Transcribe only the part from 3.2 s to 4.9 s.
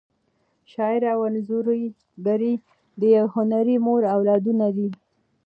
هنري مور اولادونه دي.